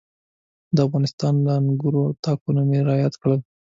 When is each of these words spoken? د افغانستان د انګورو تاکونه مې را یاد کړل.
د 0.75 0.77
افغانستان 0.87 1.33
د 1.45 1.47
انګورو 1.59 2.03
تاکونه 2.23 2.61
مې 2.69 2.79
را 2.87 2.95
یاد 3.03 3.13
کړل. 3.21 3.39